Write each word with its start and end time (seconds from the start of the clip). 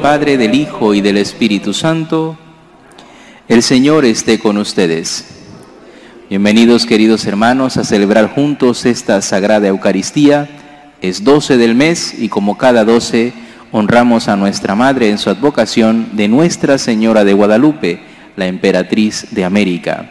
Padre, 0.00 0.36
del 0.36 0.54
Hijo 0.54 0.94
y 0.94 1.00
del 1.00 1.16
Espíritu 1.16 1.72
Santo. 1.72 2.36
El 3.48 3.62
Señor 3.62 4.04
esté 4.04 4.38
con 4.38 4.58
ustedes. 4.58 5.26
Bienvenidos 6.28 6.86
queridos 6.86 7.26
hermanos 7.26 7.76
a 7.76 7.84
celebrar 7.84 8.34
juntos 8.34 8.84
esta 8.84 9.22
Sagrada 9.22 9.68
Eucaristía. 9.68 10.48
Es 11.00 11.24
12 11.24 11.56
del 11.56 11.74
mes 11.74 12.14
y 12.18 12.28
como 12.28 12.58
cada 12.58 12.84
12 12.84 13.32
honramos 13.72 14.28
a 14.28 14.36
nuestra 14.36 14.74
Madre 14.74 15.10
en 15.10 15.18
su 15.18 15.30
advocación 15.30 16.08
de 16.12 16.28
Nuestra 16.28 16.78
Señora 16.78 17.24
de 17.24 17.32
Guadalupe, 17.32 18.00
la 18.36 18.46
Emperatriz 18.46 19.28
de 19.30 19.44
América. 19.44 20.10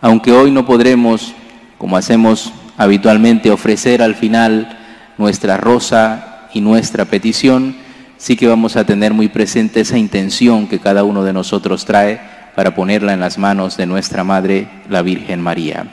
Aunque 0.00 0.32
hoy 0.32 0.50
no 0.50 0.66
podremos, 0.66 1.34
como 1.78 1.96
hacemos 1.96 2.52
habitualmente, 2.76 3.50
ofrecer 3.50 4.02
al 4.02 4.14
final 4.14 4.78
nuestra 5.18 5.56
rosa 5.56 6.48
y 6.54 6.60
nuestra 6.60 7.04
petición, 7.04 7.87
sí 8.18 8.36
que 8.36 8.46
vamos 8.46 8.76
a 8.76 8.84
tener 8.84 9.14
muy 9.14 9.28
presente 9.28 9.80
esa 9.80 9.96
intención 9.96 10.66
que 10.66 10.80
cada 10.80 11.04
uno 11.04 11.24
de 11.24 11.32
nosotros 11.32 11.86
trae 11.86 12.20
para 12.54 12.74
ponerla 12.74 13.14
en 13.14 13.20
las 13.20 13.38
manos 13.38 13.76
de 13.76 13.86
nuestra 13.86 14.24
Madre, 14.24 14.68
la 14.90 15.00
Virgen 15.00 15.40
María. 15.40 15.86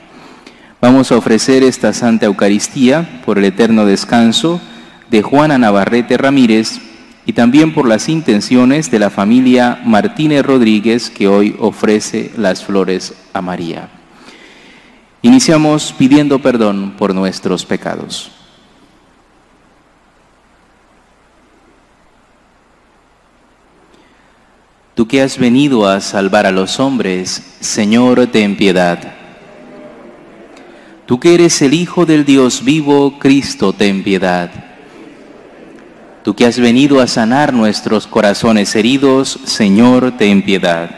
Vamos 0.80 1.10
a 1.10 1.16
ofrecer 1.16 1.62
esta 1.62 1.92
Santa 1.92 2.26
Eucaristía 2.26 3.22
por 3.24 3.38
el 3.38 3.44
eterno 3.44 3.86
descanso 3.86 4.60
de 5.08 5.22
Juana 5.22 5.56
Navarrete 5.56 6.18
Ramírez 6.18 6.80
y 7.24 7.32
también 7.32 7.72
por 7.72 7.88
las 7.88 8.08
intenciones 8.08 8.90
de 8.90 8.98
la 8.98 9.10
familia 9.10 9.80
Martínez 9.84 10.44
Rodríguez 10.44 11.10
que 11.10 11.28
hoy 11.28 11.56
ofrece 11.58 12.30
las 12.36 12.64
flores 12.64 13.14
a 13.32 13.40
María. 13.40 13.88
Iniciamos 15.22 15.94
pidiendo 15.96 16.40
perdón 16.40 16.94
por 16.98 17.14
nuestros 17.14 17.64
pecados. 17.64 18.35
Tú 24.96 25.06
que 25.06 25.20
has 25.20 25.36
venido 25.36 25.86
a 25.86 26.00
salvar 26.00 26.46
a 26.46 26.50
los 26.50 26.80
hombres, 26.80 27.58
Señor, 27.60 28.28
ten 28.28 28.56
piedad. 28.56 29.12
Tú 31.04 31.20
que 31.20 31.34
eres 31.34 31.60
el 31.60 31.74
Hijo 31.74 32.06
del 32.06 32.24
Dios 32.24 32.64
vivo, 32.64 33.18
Cristo, 33.18 33.74
ten 33.74 34.02
piedad. 34.02 34.50
Tú 36.24 36.34
que 36.34 36.46
has 36.46 36.58
venido 36.58 37.02
a 37.02 37.06
sanar 37.08 37.52
nuestros 37.52 38.06
corazones 38.06 38.74
heridos, 38.74 39.38
Señor, 39.44 40.16
ten 40.16 40.42
piedad. 40.42 40.88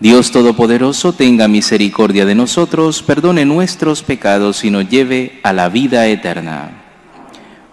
Dios 0.00 0.30
Todopoderoso, 0.30 1.12
tenga 1.12 1.48
misericordia 1.48 2.24
de 2.24 2.34
nosotros, 2.34 3.02
perdone 3.02 3.44
nuestros 3.44 4.02
pecados 4.02 4.64
y 4.64 4.70
nos 4.70 4.88
lleve 4.88 5.38
a 5.42 5.52
la 5.52 5.68
vida 5.68 6.06
eterna. 6.06 6.82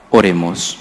Oremos. 0.10 0.80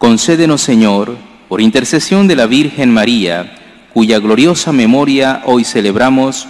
Concédenos, 0.00 0.62
Señor, 0.62 1.18
por 1.46 1.60
intercesión 1.60 2.26
de 2.26 2.34
la 2.34 2.46
Virgen 2.46 2.90
María, 2.90 3.52
cuya 3.92 4.18
gloriosa 4.18 4.72
memoria 4.72 5.42
hoy 5.44 5.62
celebramos, 5.62 6.48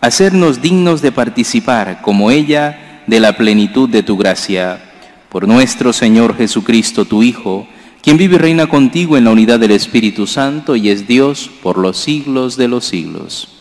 hacernos 0.00 0.62
dignos 0.62 1.02
de 1.02 1.10
participar, 1.10 2.00
como 2.00 2.30
ella, 2.30 3.02
de 3.08 3.18
la 3.18 3.36
plenitud 3.36 3.88
de 3.88 4.04
tu 4.04 4.16
gracia. 4.16 4.80
Por 5.30 5.48
nuestro 5.48 5.92
Señor 5.92 6.36
Jesucristo, 6.36 7.04
tu 7.04 7.24
Hijo, 7.24 7.66
quien 8.02 8.18
vive 8.18 8.36
y 8.36 8.38
reina 8.38 8.68
contigo 8.68 9.16
en 9.16 9.24
la 9.24 9.32
unidad 9.32 9.58
del 9.58 9.72
Espíritu 9.72 10.28
Santo 10.28 10.76
y 10.76 10.88
es 10.88 11.08
Dios 11.08 11.50
por 11.60 11.78
los 11.78 11.98
siglos 11.98 12.56
de 12.56 12.68
los 12.68 12.84
siglos. 12.84 13.51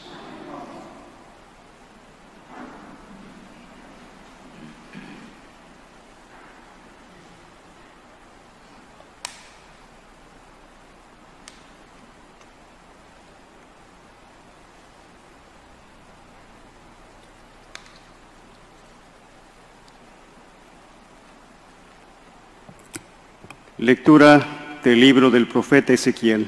Lectura 23.82 24.80
del 24.84 25.00
libro 25.00 25.32
del 25.32 25.48
profeta 25.48 25.92
Ezequiel. 25.92 26.48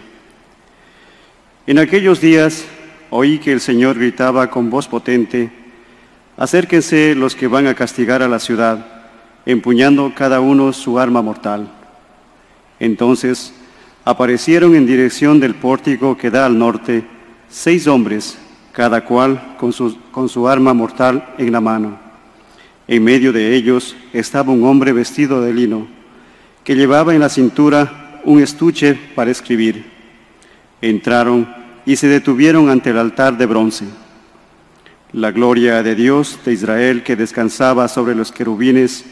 En 1.66 1.79
aquellos 1.79 2.21
días 2.21 2.63
oí 3.09 3.39
que 3.39 3.51
el 3.51 3.59
Señor 3.59 3.97
gritaba 3.97 4.51
con 4.51 4.69
voz 4.69 4.88
potente, 4.88 5.49
acérquense 6.38 7.16
los 7.16 7.33
que 7.33 7.47
van 7.47 7.66
a 7.66 7.73
castigar 7.73 8.21
a 8.21 8.27
la 8.27 8.38
ciudad, 8.38 8.85
empuñando 9.47 10.13
cada 10.16 10.41
uno 10.41 10.71
su 10.73 10.99
arma 10.99 11.23
mortal. 11.23 11.71
Entonces 12.79 13.51
aparecieron 14.05 14.75
en 14.75 14.85
dirección 14.85 15.39
del 15.39 15.55
pórtico 15.55 16.15
que 16.15 16.29
da 16.29 16.45
al 16.45 16.59
norte 16.59 17.03
seis 17.50 17.88
hombres, 17.88 18.38
cada 18.73 19.05
cual 19.05 19.55
con 19.57 19.73
su, 19.73 20.00
con 20.11 20.29
su 20.29 20.47
arma 20.47 20.75
mortal 20.75 21.33
en 21.39 21.51
la 21.51 21.61
mano. 21.61 21.97
En 22.88 23.03
medio 23.03 23.33
de 23.33 23.55
ellos 23.55 23.95
estaba 24.13 24.53
un 24.53 24.63
hombre 24.65 24.94
vestido 24.94 25.41
de 25.41 25.51
lino 25.51 26.03
que 26.63 26.75
llevaba 26.75 27.13
en 27.13 27.19
la 27.19 27.29
cintura 27.29 28.22
un 28.24 28.41
estuche 28.41 28.97
para 29.16 29.31
escribir. 29.31 29.85
Entraron 30.81 31.47
y 31.85 31.96
se 31.96 32.07
detuvieron 32.07 32.69
ante 32.69 32.91
el 32.91 32.97
altar 32.97 33.38
de 33.38 33.46
bronce. 33.46 33.85
La 35.12 35.31
gloria 35.31 35.84
de 35.84 35.96
Dios 35.96 36.40
de 36.46 36.53
Israel 36.53 37.03
que 37.03 37.16
descansaba 37.16 37.88
sobre 37.88 38.16
los 38.16 38.31
querubines 38.31 39.06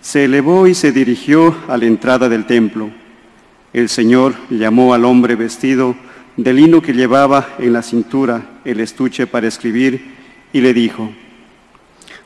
se 0.00 0.24
elevó 0.24 0.66
y 0.66 0.74
se 0.74 0.92
dirigió 0.92 1.54
a 1.68 1.76
la 1.76 1.86
entrada 1.86 2.28
del 2.28 2.46
templo. 2.46 2.90
El 3.72 3.88
Señor 3.88 4.34
llamó 4.50 4.94
al 4.94 5.04
hombre 5.04 5.36
vestido 5.36 5.96
de 6.36 6.52
lino 6.52 6.82
que 6.82 6.92
llevaba 6.92 7.54
en 7.58 7.72
la 7.72 7.82
cintura 7.82 8.42
el 8.64 8.80
estuche 8.80 9.26
para 9.26 9.46
escribir 9.46 10.14
y 10.52 10.60
le 10.60 10.74
dijo, 10.74 11.12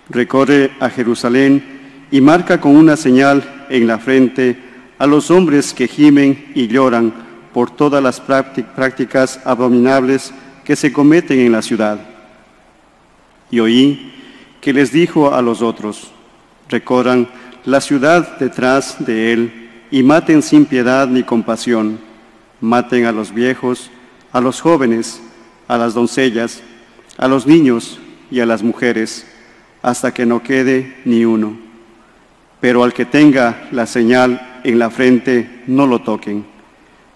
recorre 0.09 0.71
a 0.81 0.89
Jerusalén 0.89 1.63
y 2.11 2.21
marca 2.21 2.61
con 2.61 2.77
una 2.77 2.97
señal 2.97 3.67
en 3.69 3.87
la 3.87 3.99
frente 3.99 4.68
a 4.99 5.07
los 5.07 5.31
hombres 5.31 5.73
que 5.73 5.89
gimen 5.89 6.51
y 6.55 6.67
lloran 6.67 7.13
por 7.53 7.71
todas 7.71 8.03
las 8.03 8.21
prácticas 8.21 9.41
abominables 9.45 10.33
que 10.65 10.77
se 10.77 10.93
cometen 10.93 11.41
en 11.41 11.53
la 11.53 11.63
ciudad. 11.63 11.99
Y 13.51 13.61
oí 13.61 14.13
que 14.61 14.73
les 14.73 14.93
dijo 14.93 15.35
a 15.35 15.41
los 15.41 15.63
otros, 15.63 16.11
recorran 16.69 17.29
la 17.65 17.81
ciudad 17.81 18.39
detrás 18.39 18.97
de 18.99 19.33
él 19.33 19.71
y 19.91 20.03
maten 20.03 20.43
sin 20.43 20.67
piedad 20.67 21.07
ni 21.07 21.23
compasión, 21.23 21.99
maten 22.61 23.07
a 23.07 23.13
los 23.13 23.33
viejos, 23.33 23.91
a 24.33 24.41
los 24.41 24.61
jóvenes, 24.61 25.23
a 25.69 25.79
las 25.79 25.95
doncellas, 25.95 26.63
a 27.17 27.29
los 27.29 27.47
niños 27.47 27.99
y 28.31 28.41
a 28.41 28.47
las 28.47 28.63
mujeres, 28.63 29.27
hasta 29.83 30.13
que 30.13 30.27
no 30.27 30.43
quede 30.43 30.97
ni 31.05 31.25
uno. 31.25 31.57
Pero 32.61 32.83
al 32.83 32.93
que 32.93 33.05
tenga 33.05 33.69
la 33.71 33.87
señal 33.87 34.48
en 34.65 34.79
la 34.79 34.91
frente, 34.91 35.63
no 35.67 35.87
lo 35.87 36.01
toquen. 36.01 36.45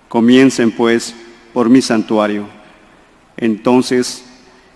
Comiencen 0.08 0.70
pues 0.70 1.14
por 1.52 1.68
mi 1.68 1.82
santuario. 1.82 2.46
Entonces 3.36 4.24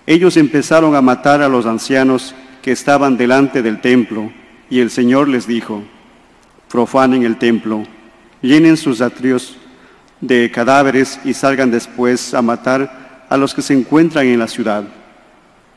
ellos 0.07 0.37
empezaron 0.37 0.95
a 0.95 1.03
matar 1.03 1.43
a 1.43 1.49
los 1.49 1.67
ancianos 1.67 2.35
que 2.63 2.73
estaban 2.73 3.17
delante 3.17 3.63
del 3.63 3.81
templo, 3.81 4.31
y 4.69 4.81
el 4.81 4.91
Señor 4.91 5.29
les 5.29 5.47
dijo, 5.47 5.83
profanen 6.69 7.23
el 7.23 7.37
templo, 7.37 7.85
llenen 8.43 8.77
sus 8.77 9.01
atrios 9.01 9.57
de 10.21 10.51
cadáveres 10.51 11.21
y 11.25 11.35
salgan 11.35 11.71
después 11.71 12.35
a 12.35 12.43
matar 12.43 13.27
a 13.29 13.37
los 13.37 13.55
que 13.55 13.63
se 13.63 13.75
encuentran 13.75 14.27
en 14.27 14.39
la 14.39 14.49
ciudad. 14.49 14.85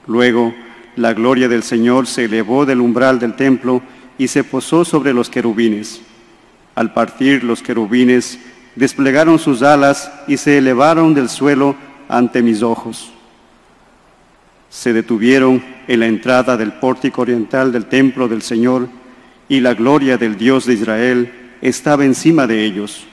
Luego 0.08 0.54
la 0.96 1.14
gloria 1.14 1.48
del 1.48 1.64
Señor 1.64 2.08
se 2.08 2.26
elevó 2.26 2.66
del 2.66 2.82
umbral 2.82 3.20
del 3.20 3.36
templo 3.36 3.82
y 4.18 4.28
se 4.28 4.44
posó 4.44 4.84
sobre 4.84 5.14
los 5.14 5.30
querubines. 5.30 6.02
Al 6.80 6.94
partir 6.94 7.44
los 7.44 7.62
querubines 7.62 8.40
desplegaron 8.78 9.38
sus 9.38 9.64
alas 9.64 10.14
y 10.30 10.38
se 10.38 10.60
elevaron 10.60 11.14
del 11.14 11.28
suelo 11.28 11.76
ante 12.08 12.42
mis 12.42 12.62
ojos. 12.62 13.12
Se 14.70 14.94
detuvieron 14.94 15.62
en 15.90 16.00
la 16.00 16.06
entrada 16.06 16.56
del 16.56 16.72
pórtico 16.72 17.24
oriental 17.24 17.74
del 17.74 17.88
templo 17.88 18.30
del 18.30 18.42
Señor 18.42 18.88
y 19.50 19.60
la 19.60 19.74
gloria 19.74 20.18
del 20.18 20.38
Dios 20.38 20.66
de 20.68 20.76
Israel 20.76 21.34
estaba 21.62 22.06
encima 22.06 22.48
de 22.48 22.64
ellos. 22.64 23.04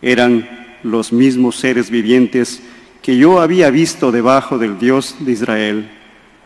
Eran 0.00 0.48
los 0.82 1.12
mismos 1.12 1.56
seres 1.56 1.90
vivientes 1.90 2.62
que 3.02 3.18
yo 3.18 3.42
había 3.42 3.68
visto 3.68 4.10
debajo 4.10 4.56
del 4.56 4.78
Dios 4.78 5.16
de 5.20 5.32
Israel, 5.32 5.90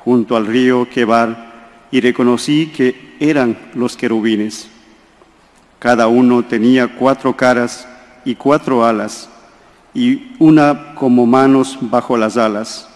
junto 0.00 0.34
al 0.36 0.48
río 0.48 0.88
Quebar, 0.92 1.86
y 1.92 2.00
reconocí 2.00 2.72
que 2.76 3.14
eran 3.20 3.56
los 3.74 3.96
querubines. 3.96 4.71
Cada 5.82 6.06
uno 6.06 6.44
tenía 6.44 6.87
cuatro 6.87 7.37
caras 7.37 7.88
y 8.25 8.37
cuatro 8.37 8.84
alas, 8.84 9.29
y 9.93 10.32
una 10.38 10.94
como 10.94 11.26
manos 11.26 11.76
bajo 11.81 12.17
las 12.17 12.37
alas. 12.37 12.88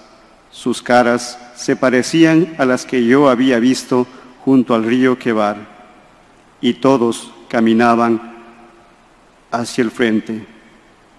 Sus 0.53 0.83
caras 0.83 1.37
se 1.56 1.75
parecían 1.75 2.55
a 2.59 2.65
las 2.65 2.87
que 2.87 3.05
yo 3.05 3.29
había 3.29 3.59
visto 3.59 4.06
junto 4.44 4.73
al 4.73 4.85
río 4.85 5.19
Quebar, 5.19 5.56
y 6.61 6.75
todos 6.75 7.33
caminaban 7.49 8.37
hacia 9.50 9.83
el 9.83 9.91
frente. 9.91 10.47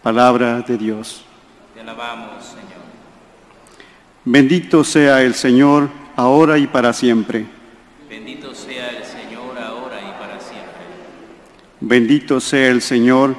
Palabra 0.01 0.61
de 0.61 0.77
Dios. 0.77 1.25
Te 1.73 1.81
alabamos, 1.81 2.45
Señor. 2.45 2.79
Bendito 4.23 4.85
sea 4.85 5.21
el 5.21 5.35
Señor, 5.35 5.89
ahora 6.15 6.57
y 6.57 6.67
para 6.67 6.93
siempre. 6.93 7.45
Bendito 8.09 8.55
sea 8.55 8.91
el 8.91 9.03
Señor, 9.03 9.59
ahora 9.59 9.99
y 9.99 10.11
para 10.17 10.39
siempre. 10.39 10.77
Bendito 11.79 12.39
sea 12.39 12.69
el 12.69 12.81
Señor, 12.81 13.35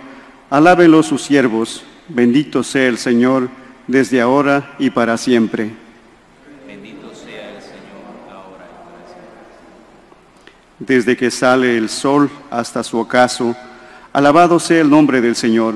alábenlo 0.48 1.02
sus 1.02 1.22
siervos. 1.22 1.84
Bendito 2.08 2.62
sea 2.62 2.86
el 2.86 2.96
Señor, 2.96 3.50
desde 3.86 4.20
ahora 4.20 4.74
y 4.78 4.90
para 4.90 5.18
siempre. 5.18 5.70
Bendito 6.66 7.12
sea 7.14 7.56
el 7.56 7.60
Señor, 7.60 8.30
ahora 8.30 8.64
y 8.64 8.84
para 8.84 9.06
siempre. 9.06 10.14
Desde 10.78 11.16
que 11.16 11.30
sale 11.30 11.76
el 11.76 11.88
sol 11.88 12.30
hasta 12.50 12.82
su 12.82 12.96
ocaso, 12.98 13.54
alabado 14.12 14.58
sea 14.58 14.80
el 14.80 14.88
nombre 14.88 15.20
del 15.20 15.36
Señor. 15.36 15.74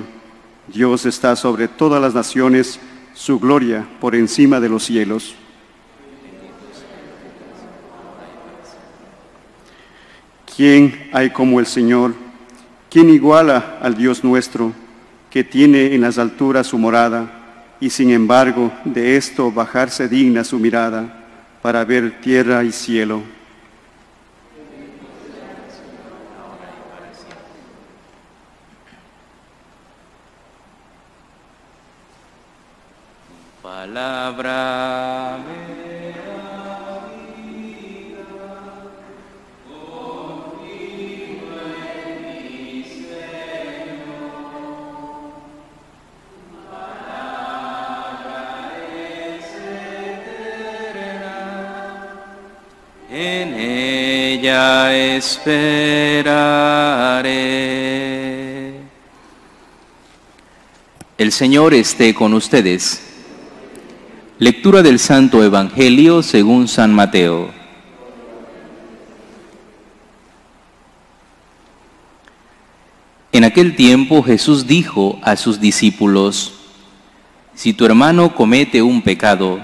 Dios 0.69 1.05
está 1.05 1.37
sobre 1.37 1.69
todas 1.69 2.01
las 2.01 2.15
naciones, 2.15 2.79
su 3.13 3.39
gloria 3.39 3.87
por 4.01 4.15
encima 4.15 4.61
de 4.61 4.69
los 4.69 4.85
cielos. 4.85 5.35
¿Quién 10.57 11.11
hay 11.13 11.31
como 11.31 11.61
el 11.61 11.67
Señor? 11.67 12.22
¿Quién 12.93 13.09
iguala 13.09 13.79
al 13.81 13.95
Dios 13.95 14.23
nuestro, 14.23 14.71
que 15.31 15.43
tiene 15.43 15.95
en 15.95 16.03
las 16.03 16.19
alturas 16.19 16.67
su 16.67 16.77
morada, 16.77 17.27
y 17.81 17.89
sin 17.89 18.11
embargo 18.11 18.71
de 18.85 19.17
esto 19.17 19.51
bajarse 19.51 20.11
digna 20.11 20.45
su 20.45 20.59
mirada 20.59 21.25
para 21.63 21.87
ver 21.87 22.21
tierra 22.21 22.63
y 22.63 22.71
cielo? 22.71 23.23
Palabra. 33.63 35.39
En 53.15 53.53
ella 53.61 54.97
esperaré. 54.97 55.93
El 61.19 61.31
Señor 61.31 61.75
esté 61.75 62.15
con 62.15 62.33
ustedes. 62.33 63.03
Lectura 64.39 64.81
del 64.81 64.99
Santo 64.99 65.45
Evangelio 65.45 66.23
según 66.23 66.69
San 66.69 66.95
Mateo. 66.95 67.51
En 73.31 73.45
aquel 73.45 73.77
tiempo 73.77 74.23
Jesús 74.23 74.67
dijo 74.67 75.19
a 75.21 75.37
sus 75.37 75.61
discípulos, 75.61 76.55
Si 77.55 77.75
tu 77.75 77.85
hermano 77.85 78.35
comete 78.35 78.81
un 78.81 79.03
pecado, 79.03 79.63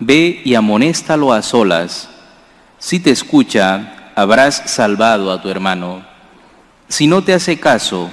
ve 0.00 0.40
y 0.46 0.54
amonéstalo 0.54 1.34
a 1.34 1.42
solas. 1.42 2.15
Si 2.78 3.00
te 3.00 3.10
escucha, 3.10 4.12
habrás 4.14 4.62
salvado 4.66 5.32
a 5.32 5.40
tu 5.40 5.48
hermano. 5.48 6.04
Si 6.88 7.06
no 7.06 7.22
te 7.22 7.32
hace 7.32 7.58
caso, 7.58 8.10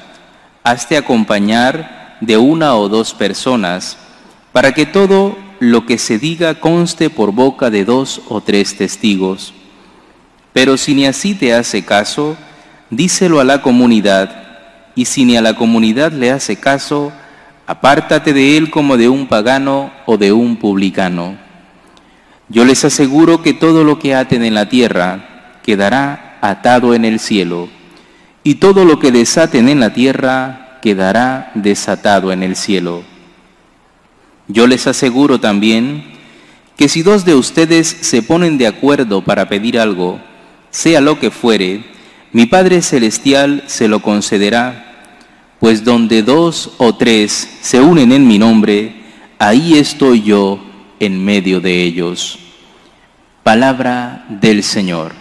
hazte 0.63 0.95
acompañar 0.95 2.17
de 2.21 2.37
una 2.37 2.75
o 2.75 2.87
dos 2.87 3.13
personas, 3.13 3.97
para 4.53 4.71
que 4.71 4.85
todo 4.85 5.37
lo 5.59 5.85
que 5.85 5.97
se 5.97 6.17
diga 6.17 6.59
conste 6.59 7.09
por 7.09 7.33
boca 7.33 7.69
de 7.69 7.83
dos 7.83 8.21
o 8.29 8.39
tres 8.39 8.77
testigos. 8.77 9.53
Pero 10.53 10.77
si 10.77 10.93
ni 10.93 11.05
así 11.05 11.35
te 11.35 11.53
hace 11.53 11.83
caso, 11.83 12.37
díselo 12.89 13.41
a 13.41 13.43
la 13.43 13.61
comunidad, 13.61 14.91
y 14.95 15.05
si 15.05 15.25
ni 15.25 15.35
a 15.35 15.41
la 15.41 15.55
comunidad 15.55 16.13
le 16.13 16.31
hace 16.31 16.55
caso, 16.55 17.11
apártate 17.67 18.31
de 18.31 18.55
él 18.55 18.69
como 18.69 18.95
de 18.95 19.09
un 19.09 19.27
pagano 19.27 19.91
o 20.05 20.17
de 20.17 20.31
un 20.31 20.55
publicano. 20.55 21.42
Yo 22.53 22.65
les 22.65 22.85
aseguro 22.85 23.41
que 23.41 23.55
todo 23.55 23.83
lo 23.83 23.97
que 23.97 24.13
aten 24.13 24.43
en 24.43 24.53
la 24.53 24.69
tierra 24.69 25.59
quedará 25.63 26.37
atado 26.39 26.93
en 26.93 27.03
el 27.03 27.19
cielo, 27.19 27.67
y 28.43 28.55
todo 28.55 28.85
lo 28.85 28.99
que 28.99 29.11
desaten 29.11 29.69
en 29.69 29.79
la 29.79 29.91
tierra 29.91 30.77
quedará 30.83 31.51
desatado 31.55 32.31
en 32.31 32.43
el 32.43 32.55
cielo. 32.55 33.01
Yo 34.47 34.67
les 34.67 34.85
aseguro 34.85 35.39
también 35.39 36.03
que 36.77 36.89
si 36.89 37.01
dos 37.01 37.25
de 37.25 37.33
ustedes 37.33 37.87
se 37.87 38.21
ponen 38.21 38.59
de 38.59 38.67
acuerdo 38.67 39.23
para 39.23 39.49
pedir 39.49 39.79
algo, 39.79 40.19
sea 40.69 41.01
lo 41.01 41.19
que 41.19 41.31
fuere, 41.31 41.83
mi 42.33 42.45
Padre 42.45 42.83
Celestial 42.83 43.63
se 43.65 43.87
lo 43.87 43.99
concederá, 44.03 45.15
pues 45.59 45.83
donde 45.83 46.21
dos 46.21 46.73
o 46.77 46.93
tres 46.93 47.57
se 47.61 47.81
unen 47.81 48.11
en 48.11 48.27
mi 48.27 48.37
nombre, 48.37 48.93
ahí 49.39 49.75
estoy 49.79 50.21
yo 50.21 50.63
en 50.99 51.23
medio 51.23 51.59
de 51.59 51.81
ellos. 51.81 52.42
Palabra 53.43 54.25
del 54.29 54.63
Señor. 54.63 55.11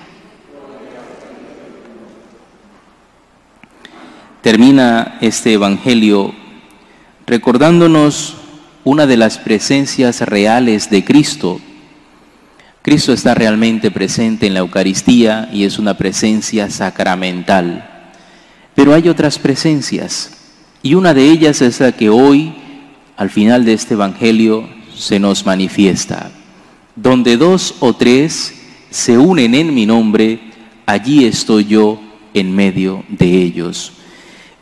Termina 4.43 5.19
este 5.21 5.55
Evangelio 5.55 6.33
recordándonos 7.27 8.37
una 8.85 9.09
de 9.09 9.17
las 9.17 9.39
presencias 9.39 10.21
reales 10.21 10.89
de 10.89 11.05
Cristo. 11.05 11.61
Cristo 12.83 13.13
está 13.13 13.35
realmente 13.35 13.91
presente 13.91 14.47
en 14.47 14.55
la 14.55 14.61
Eucaristía 14.61 15.49
y 15.53 15.65
es 15.65 15.81
una 15.81 15.95
presencia 15.95 16.71
sacramental. 16.71 18.07
Pero 18.77 18.95
hay 18.95 19.09
otras 19.09 19.41
presencias 19.41 20.31
y 20.81 20.95
una 20.95 21.13
de 21.13 21.25
ellas 21.25 21.61
es 21.61 21.81
la 21.81 21.91
que 21.91 22.09
hoy, 22.09 22.55
al 23.17 23.31
final 23.31 23.65
de 23.65 23.73
este 23.73 23.95
Evangelio, 23.95 24.69
se 24.95 25.19
nos 25.19 25.45
manifiesta. 25.45 26.31
Donde 26.94 27.37
dos 27.37 27.77
o 27.81 27.94
tres 27.94 28.55
se 28.91 29.17
unen 29.17 29.55
en 29.55 29.75
mi 29.75 29.87
nombre, 29.87 30.41
allí 30.84 31.25
estoy 31.25 31.65
yo 31.65 32.01
en 32.34 32.55
medio 32.55 33.05
de 33.08 33.43
ellos. 33.43 33.93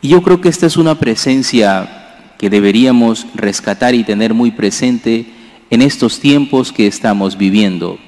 Y 0.01 0.09
yo 0.09 0.21
creo 0.21 0.41
que 0.41 0.49
esta 0.49 0.65
es 0.65 0.77
una 0.77 0.97
presencia 0.97 2.33
que 2.39 2.49
deberíamos 2.49 3.27
rescatar 3.35 3.93
y 3.93 4.03
tener 4.03 4.33
muy 4.33 4.51
presente 4.51 5.25
en 5.69 5.81
estos 5.81 6.19
tiempos 6.19 6.71
que 6.71 6.87
estamos 6.87 7.37
viviendo, 7.37 7.99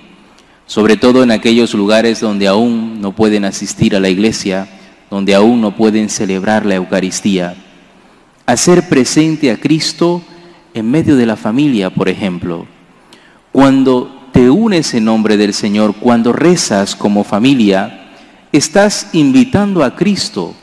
sobre 0.65 0.97
todo 0.97 1.21
en 1.21 1.31
aquellos 1.31 1.73
lugares 1.73 2.19
donde 2.19 2.47
aún 2.47 2.99
no 2.99 3.15
pueden 3.15 3.45
asistir 3.45 3.95
a 3.95 3.99
la 3.99 4.09
iglesia, 4.09 4.67
donde 5.11 5.35
aún 5.35 5.61
no 5.61 5.75
pueden 5.75 6.09
celebrar 6.09 6.65
la 6.65 6.75
Eucaristía. 6.75 7.55
Hacer 8.45 8.89
presente 8.89 9.51
a 9.51 9.57
Cristo 9.57 10.23
en 10.73 10.89
medio 10.89 11.15
de 11.15 11.25
la 11.25 11.35
familia, 11.35 11.91
por 11.91 12.09
ejemplo. 12.09 12.72
Cuando 13.53 14.29
te 14.31 14.49
unes 14.49 14.95
en 14.95 15.05
nombre 15.05 15.37
del 15.37 15.53
Señor, 15.53 15.93
cuando 15.93 16.33
rezas 16.33 16.95
como 16.95 17.23
familia, 17.23 18.09
estás 18.51 19.09
invitando 19.13 19.83
a 19.83 19.95
Cristo 19.95 20.55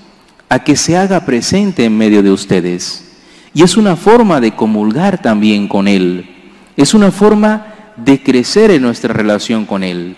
a 0.48 0.64
que 0.64 0.74
se 0.74 0.96
haga 0.96 1.24
presente 1.24 1.84
en 1.84 1.96
medio 1.96 2.20
de 2.24 2.32
ustedes. 2.32 3.12
Y 3.54 3.62
es 3.62 3.76
una 3.76 3.94
forma 3.94 4.40
de 4.40 4.56
comulgar 4.56 5.22
también 5.22 5.68
con 5.68 5.86
Él. 5.86 6.28
Es 6.76 6.92
una 6.92 7.12
forma 7.12 7.92
de 7.96 8.20
crecer 8.24 8.72
en 8.72 8.82
nuestra 8.82 9.14
relación 9.14 9.66
con 9.66 9.84
Él. 9.84 10.16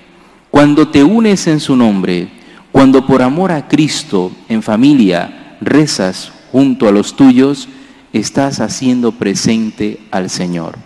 Cuando 0.50 0.88
te 0.88 1.04
unes 1.04 1.46
en 1.48 1.60
su 1.60 1.76
nombre, 1.76 2.30
cuando 2.72 3.06
por 3.06 3.20
amor 3.20 3.52
a 3.52 3.68
Cristo 3.68 4.32
en 4.48 4.62
familia 4.62 5.58
rezas 5.60 6.32
junto 6.50 6.88
a 6.88 6.92
los 6.92 7.16
tuyos, 7.16 7.68
estás 8.14 8.60
haciendo 8.60 9.12
presente 9.12 10.00
al 10.10 10.30
Señor. 10.30 10.78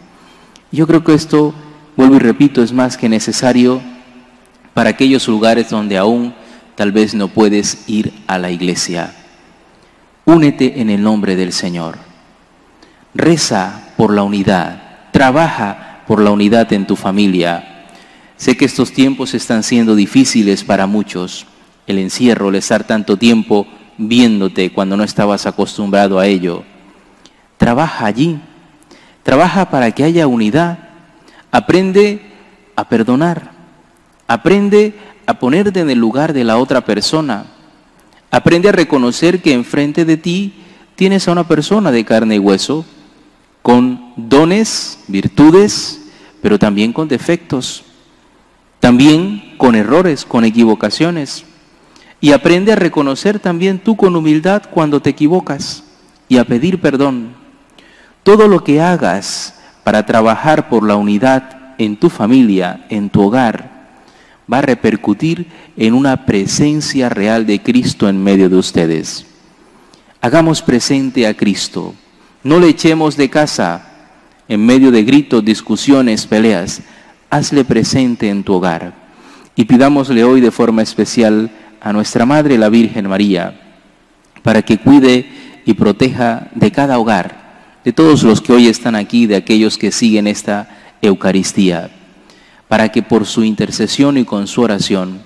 Yo 0.72 0.88
creo 0.88 1.04
que 1.04 1.14
esto, 1.14 1.54
vuelvo 1.96 2.16
y 2.16 2.20
repito, 2.20 2.62
es 2.62 2.72
más 2.72 2.96
que 2.96 3.08
necesario 3.08 3.80
para 4.74 4.90
aquellos 4.90 5.26
lugares 5.28 5.70
donde 5.70 5.96
aún 5.96 6.34
tal 6.74 6.92
vez 6.92 7.14
no 7.14 7.28
puedes 7.28 7.88
ir 7.88 8.12
a 8.26 8.38
la 8.38 8.50
iglesia. 8.50 9.14
Únete 10.26 10.80
en 10.80 10.90
el 10.90 11.02
nombre 11.02 11.36
del 11.36 11.52
Señor. 11.52 11.98
Reza 13.14 13.92
por 13.96 14.12
la 14.12 14.22
unidad, 14.22 15.10
trabaja 15.12 16.02
por 16.06 16.20
la 16.20 16.30
unidad 16.30 16.72
en 16.72 16.86
tu 16.86 16.96
familia. 16.96 17.86
Sé 18.36 18.56
que 18.56 18.66
estos 18.66 18.92
tiempos 18.92 19.32
están 19.34 19.62
siendo 19.62 19.94
difíciles 19.94 20.62
para 20.64 20.86
muchos. 20.86 21.46
El 21.86 21.98
encierro, 21.98 22.50
el 22.50 22.56
estar 22.56 22.84
tanto 22.84 23.16
tiempo 23.16 23.66
viéndote 23.96 24.72
cuando 24.72 24.96
no 24.96 25.04
estabas 25.04 25.46
acostumbrado 25.46 26.18
a 26.18 26.26
ello. 26.26 26.64
Trabaja 27.56 28.04
allí, 28.04 28.38
trabaja 29.22 29.70
para 29.70 29.90
que 29.92 30.04
haya 30.04 30.26
unidad. 30.26 30.85
Aprende 31.50 32.20
a 32.74 32.88
perdonar, 32.88 33.52
aprende 34.26 34.94
a 35.26 35.38
ponerte 35.38 35.80
en 35.80 35.90
el 35.90 35.98
lugar 35.98 36.32
de 36.32 36.44
la 36.44 36.58
otra 36.58 36.84
persona. 36.84 37.46
Aprende 38.30 38.68
a 38.68 38.72
reconocer 38.72 39.42
que 39.42 39.52
enfrente 39.52 40.04
de 40.04 40.16
ti 40.16 40.54
tienes 40.94 41.26
a 41.26 41.32
una 41.32 41.46
persona 41.48 41.90
de 41.90 42.04
carne 42.04 42.36
y 42.36 42.38
hueso, 42.38 42.84
con 43.62 44.12
dones, 44.16 44.98
virtudes, 45.08 46.02
pero 46.40 46.58
también 46.58 46.92
con 46.92 47.08
defectos, 47.08 47.84
también 48.78 49.54
con 49.58 49.74
errores, 49.74 50.24
con 50.24 50.44
equivocaciones. 50.44 51.44
Y 52.20 52.32
aprende 52.32 52.72
a 52.72 52.76
reconocer 52.76 53.40
también 53.40 53.78
tú 53.78 53.96
con 53.96 54.14
humildad 54.16 54.62
cuando 54.70 55.00
te 55.00 55.10
equivocas 55.10 55.82
y 56.28 56.38
a 56.38 56.44
pedir 56.44 56.80
perdón. 56.80 57.34
Todo 58.22 58.48
lo 58.48 58.64
que 58.64 58.80
hagas 58.80 59.55
para 59.86 60.04
trabajar 60.04 60.68
por 60.68 60.82
la 60.82 60.96
unidad 60.96 61.76
en 61.78 61.96
tu 61.96 62.10
familia, 62.10 62.86
en 62.88 63.08
tu 63.08 63.22
hogar, 63.22 63.86
va 64.52 64.58
a 64.58 64.62
repercutir 64.62 65.46
en 65.76 65.94
una 65.94 66.26
presencia 66.26 67.08
real 67.08 67.46
de 67.46 67.62
Cristo 67.62 68.08
en 68.08 68.20
medio 68.20 68.48
de 68.48 68.56
ustedes. 68.56 69.26
Hagamos 70.20 70.60
presente 70.60 71.24
a 71.28 71.34
Cristo. 71.34 71.94
No 72.42 72.58
le 72.58 72.70
echemos 72.70 73.16
de 73.16 73.30
casa 73.30 74.10
en 74.48 74.66
medio 74.66 74.90
de 74.90 75.04
gritos, 75.04 75.44
discusiones, 75.44 76.26
peleas. 76.26 76.82
Hazle 77.30 77.64
presente 77.64 78.28
en 78.28 78.42
tu 78.42 78.54
hogar. 78.54 78.92
Y 79.54 79.66
pidámosle 79.66 80.24
hoy 80.24 80.40
de 80.40 80.50
forma 80.50 80.82
especial 80.82 81.48
a 81.80 81.92
nuestra 81.92 82.26
Madre 82.26 82.58
la 82.58 82.70
Virgen 82.70 83.08
María 83.08 83.60
para 84.42 84.62
que 84.62 84.78
cuide 84.78 85.62
y 85.64 85.74
proteja 85.74 86.48
de 86.56 86.72
cada 86.72 86.98
hogar, 86.98 87.45
de 87.86 87.92
todos 87.92 88.24
los 88.24 88.40
que 88.40 88.52
hoy 88.52 88.66
están 88.66 88.96
aquí, 88.96 89.26
de 89.26 89.36
aquellos 89.36 89.78
que 89.78 89.92
siguen 89.92 90.26
esta 90.26 90.96
Eucaristía 91.00 91.88
para 92.66 92.90
que 92.90 93.00
por 93.00 93.26
su 93.26 93.44
intercesión 93.44 94.18
y 94.18 94.24
con 94.24 94.48
su 94.48 94.62
oración 94.62 95.20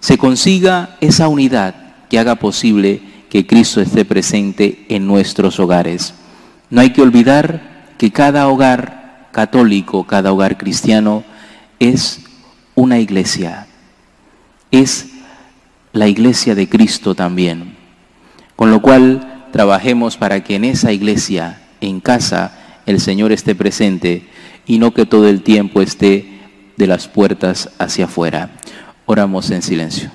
se 0.00 0.16
consiga 0.16 0.96
esa 1.02 1.28
unidad 1.28 1.74
que 2.08 2.18
haga 2.18 2.36
posible 2.36 3.02
que 3.28 3.46
Cristo 3.46 3.82
esté 3.82 4.06
presente 4.06 4.86
en 4.88 5.06
nuestros 5.06 5.60
hogares. 5.60 6.14
No 6.70 6.80
hay 6.80 6.94
que 6.94 7.02
olvidar 7.02 7.84
que 7.98 8.10
cada 8.10 8.48
hogar 8.48 9.28
católico, 9.30 10.06
cada 10.06 10.32
hogar 10.32 10.56
cristiano 10.56 11.22
es 11.80 12.22
una 12.74 12.98
iglesia, 12.98 13.66
es 14.70 15.08
la 15.92 16.08
iglesia 16.08 16.54
de 16.54 16.66
Cristo 16.66 17.14
también. 17.14 17.76
Con 18.56 18.70
lo 18.70 18.80
cual 18.80 19.48
trabajemos 19.52 20.16
para 20.16 20.42
que 20.42 20.54
en 20.54 20.64
esa 20.64 20.92
iglesia, 20.92 21.60
en 21.88 22.00
casa, 22.00 22.80
el 22.86 23.00
Señor 23.00 23.32
esté 23.32 23.54
presente 23.54 24.26
y 24.66 24.78
no 24.78 24.92
que 24.92 25.06
todo 25.06 25.28
el 25.28 25.42
tiempo 25.42 25.80
esté 25.80 26.40
de 26.76 26.86
las 26.86 27.08
puertas 27.08 27.70
hacia 27.78 28.06
afuera. 28.06 28.50
Oramos 29.06 29.50
en 29.50 29.62
silencio. 29.62 30.10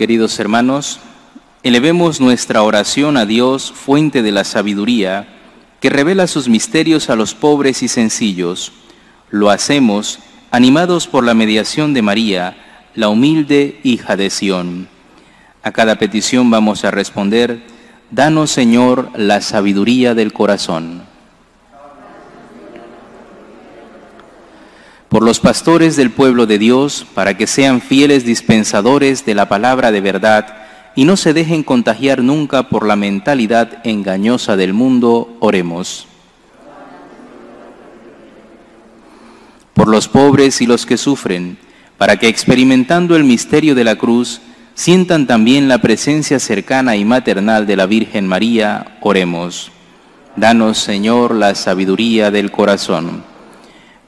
Queridos 0.00 0.40
hermanos, 0.40 0.98
elevemos 1.62 2.22
nuestra 2.22 2.62
oración 2.62 3.18
a 3.18 3.26
Dios, 3.26 3.70
fuente 3.70 4.22
de 4.22 4.32
la 4.32 4.44
sabiduría, 4.44 5.28
que 5.78 5.90
revela 5.90 6.26
sus 6.26 6.48
misterios 6.48 7.10
a 7.10 7.16
los 7.16 7.34
pobres 7.34 7.82
y 7.82 7.88
sencillos. 7.88 8.72
Lo 9.28 9.50
hacemos 9.50 10.18
animados 10.50 11.06
por 11.06 11.22
la 11.22 11.34
mediación 11.34 11.92
de 11.92 12.00
María, 12.00 12.56
la 12.94 13.10
humilde 13.10 13.78
hija 13.82 14.16
de 14.16 14.30
Sión. 14.30 14.88
A 15.62 15.70
cada 15.70 15.96
petición 15.96 16.50
vamos 16.50 16.82
a 16.86 16.90
responder, 16.90 17.60
Danos 18.10 18.50
Señor 18.50 19.10
la 19.16 19.42
sabiduría 19.42 20.14
del 20.14 20.32
corazón. 20.32 21.02
Por 25.10 25.24
los 25.24 25.40
pastores 25.40 25.96
del 25.96 26.12
pueblo 26.12 26.46
de 26.46 26.56
Dios, 26.56 27.04
para 27.14 27.36
que 27.36 27.48
sean 27.48 27.80
fieles 27.80 28.24
dispensadores 28.24 29.26
de 29.26 29.34
la 29.34 29.48
palabra 29.48 29.90
de 29.90 30.00
verdad 30.00 30.56
y 30.94 31.04
no 31.04 31.16
se 31.16 31.34
dejen 31.34 31.64
contagiar 31.64 32.22
nunca 32.22 32.68
por 32.68 32.86
la 32.86 32.94
mentalidad 32.94 33.80
engañosa 33.82 34.56
del 34.56 34.72
mundo, 34.72 35.36
oremos. 35.40 36.06
Por 39.74 39.88
los 39.88 40.06
pobres 40.06 40.60
y 40.60 40.66
los 40.66 40.86
que 40.86 40.96
sufren, 40.96 41.58
para 41.98 42.16
que 42.16 42.28
experimentando 42.28 43.16
el 43.16 43.24
misterio 43.24 43.74
de 43.74 43.82
la 43.82 43.96
cruz, 43.96 44.40
sientan 44.74 45.26
también 45.26 45.66
la 45.66 45.78
presencia 45.78 46.38
cercana 46.38 46.94
y 46.94 47.04
maternal 47.04 47.66
de 47.66 47.74
la 47.74 47.86
Virgen 47.86 48.28
María, 48.28 48.96
oremos. 49.00 49.72
Danos, 50.36 50.78
Señor, 50.78 51.34
la 51.34 51.56
sabiduría 51.56 52.30
del 52.30 52.52
corazón 52.52 53.29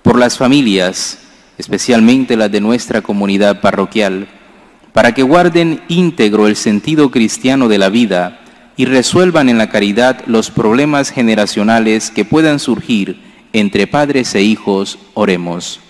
por 0.03 0.19
las 0.19 0.37
familias, 0.37 1.19
especialmente 1.59 2.37
las 2.37 2.51
de 2.51 2.61
nuestra 2.61 3.03
comunidad 3.03 3.61
parroquial, 3.61 4.29
para 4.93 5.15
que 5.15 5.23
guarden 5.23 5.83
íntegro 5.89 6.47
el 6.47 6.57
sentido 6.57 7.11
cristiano 7.11 7.69
de 7.69 7.79
la 7.79 7.89
vida 7.89 8.41
y 8.77 8.85
resuelvan 8.85 9.49
en 9.49 9.59
la 9.59 9.71
caridad 9.71 10.23
los 10.27 10.51
problemas 10.51 11.11
generacionales 11.11 12.11
que 12.11 12.25
puedan 12.25 12.59
surgir 12.59 13.21
entre 13.53 13.87
padres 13.87 14.35
e 14.35 14.43
hijos, 14.43 14.99
oremos. 15.15 15.81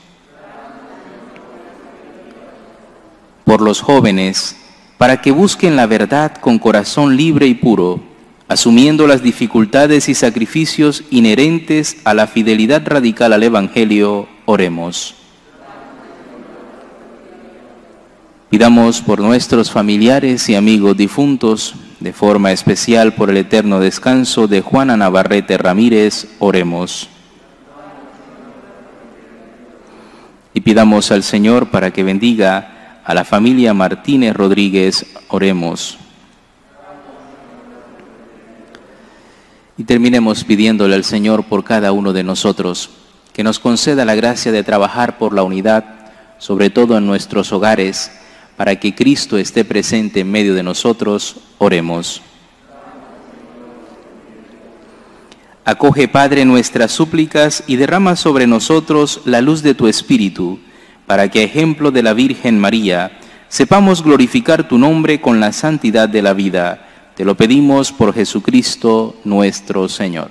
Por 3.45 3.61
los 3.61 3.81
jóvenes, 3.81 4.57
para 4.99 5.21
que 5.21 5.31
busquen 5.31 5.77
la 5.77 5.87
verdad 5.87 6.35
con 6.37 6.59
corazón 6.59 7.17
libre 7.17 7.47
y 7.47 7.55
puro, 7.55 8.12
asumiendo 8.49 9.07
las 9.07 9.23
dificultades 9.23 10.09
y 10.09 10.15
sacrificios 10.15 11.05
inherentes 11.11 11.97
a 12.05 12.15
la 12.15 12.27
fidelidad 12.27 12.83
radical 12.87 13.33
al 13.33 13.43
Evangelio, 13.43 14.29
oremos. 14.45 15.15
Pidamos 18.53 19.01
por 19.01 19.21
nuestros 19.21 19.71
familiares 19.71 20.47
y 20.51 20.55
amigos 20.55 20.95
difuntos, 20.95 21.75
de 22.01 22.13
forma 22.13 22.53
especial 22.53 23.15
por 23.15 23.31
el 23.31 23.39
eterno 23.39 23.81
descanso 23.81 24.47
de 24.47 24.61
Juana 24.61 24.95
Navarrete 24.97 25.57
Ramírez, 25.57 26.29
oremos. 26.39 27.09
Y 30.53 30.61
pidamos 30.61 31.11
al 31.13 31.23
Señor 31.23 31.71
para 31.71 31.93
que 31.93 32.03
bendiga 32.03 33.01
a 33.05 33.15
la 33.15 33.25
familia 33.25 33.73
Martínez 33.73 34.35
Rodríguez, 34.35 35.07
oremos. 35.29 35.99
Y 39.79 39.85
terminemos 39.85 40.45
pidiéndole 40.45 40.95
al 40.95 41.05
Señor 41.05 41.45
por 41.45 41.65
cada 41.65 41.93
uno 41.93 42.13
de 42.13 42.25
nosotros, 42.25 42.91
que 43.33 43.43
nos 43.43 43.59
conceda 43.59 44.05
la 44.05 44.15
gracia 44.15 44.53
de 44.53 44.63
trabajar 44.63 45.17
por 45.17 45.35
la 45.35 45.43
unidad, 45.43 45.85
sobre 46.39 46.69
todo 46.69 46.99
en 46.99 47.07
nuestros 47.07 47.53
hogares, 47.53 48.13
para 48.57 48.77
que 48.77 48.95
Cristo 48.95 49.39
esté 49.39 49.65
presente 49.65 50.21
en 50.21 50.31
medio 50.31 50.55
de 50.55 50.63
nosotros, 50.63 51.37
oremos. 51.59 52.21
Acoge, 55.65 56.09
Padre, 56.09 56.45
nuestras 56.45 56.91
súplicas 56.91 57.65
y 57.67 57.77
derrama 57.77 58.17
sobre 58.17 58.47
nosotros 58.47 59.23
la 59.25 59.41
luz 59.41 59.63
de 59.63 59.75
tu 59.75 59.87
Espíritu, 59.87 60.59
para 61.07 61.31
que, 61.31 61.45
ejemplo 61.45 61.91
de 61.91 62.03
la 62.03 62.13
Virgen 62.13 62.59
María, 62.59 63.19
sepamos 63.49 64.03
glorificar 64.03 64.69
tu 64.69 64.77
nombre 64.77 65.21
con 65.21 65.41
la 65.41 65.53
santidad 65.53 66.09
de 66.09 66.23
la 66.23 66.35
vida 66.35 66.92
te 67.17 67.25
lo 67.25 67.37
pedimos 67.37 67.93
por 67.93 68.15
Jesucristo 68.15 69.17
nuestro 69.25 69.89
Señor. 69.89 70.31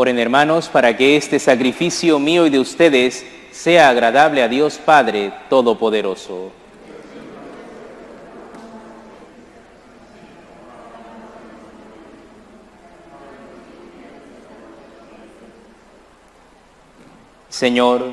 Oren 0.00 0.20
hermanos 0.20 0.68
para 0.68 0.96
que 0.96 1.16
este 1.16 1.40
sacrificio 1.40 2.20
mío 2.20 2.46
y 2.46 2.50
de 2.50 2.60
ustedes 2.60 3.26
sea 3.50 3.88
agradable 3.88 4.44
a 4.44 4.48
Dios 4.48 4.78
Padre 4.78 5.32
Todopoderoso. 5.50 6.52
Señor, 17.48 18.12